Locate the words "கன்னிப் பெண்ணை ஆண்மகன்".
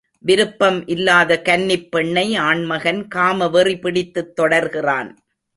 1.41-3.07